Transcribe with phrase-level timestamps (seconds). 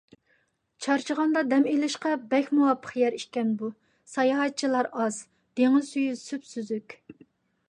[0.85, 3.71] چارچىغاندا دەم ئېلىشقا بەك مۇۋاپىق يەر ئىكەن بۇ.
[4.15, 5.21] ساياھەتچىلەر ئاز،
[5.61, 7.03] دېڭىز سۈيى سۈپسۈزۈك.